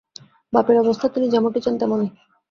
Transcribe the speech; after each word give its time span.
বাপের 0.53 0.77
অবস্থা 0.79 1.07
তিনি 1.07 1.27
যেমনটি 1.29 1.59
চান 1.61 1.75
তেমনি। 1.81 2.07